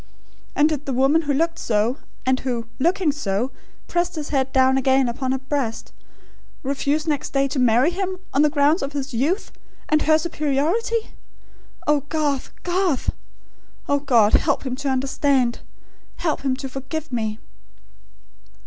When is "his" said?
4.15-4.29, 8.93-9.13